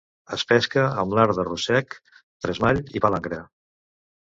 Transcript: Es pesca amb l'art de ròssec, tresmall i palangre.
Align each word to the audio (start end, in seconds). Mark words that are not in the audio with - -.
Es 0.35 0.45
pesca 0.51 0.85
amb 1.01 1.13
l'art 1.17 1.35
de 1.41 1.45
ròssec, 1.49 1.99
tresmall 2.47 2.83
i 3.01 3.05
palangre. 3.07 3.41